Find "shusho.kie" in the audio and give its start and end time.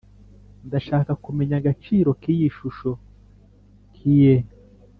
2.55-4.35